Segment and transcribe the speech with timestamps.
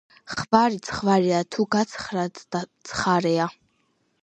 [0.37, 2.61] ხვარი ცხვარია თუ გაცხარდა
[2.91, 3.49] ცხარეა.